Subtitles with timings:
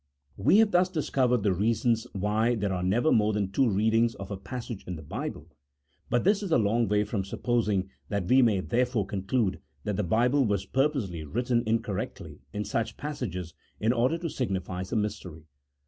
[0.35, 4.31] We have thus discovered the reasons why there are never more than two readings of
[4.31, 5.47] a passage in the Bible,
[6.09, 9.97] but this is a long way from supposing that we may therefore con clude that
[9.97, 15.43] the Bible was purposely written incorrectly in such passages in order to signify some mystery.